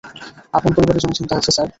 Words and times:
আপনার 0.53 0.73
পরিবারের 0.75 1.01
জন্য 1.03 1.13
চিন্তা 1.15 1.33
হচ্ছে, 1.35 1.51
স্যার। 1.51 1.67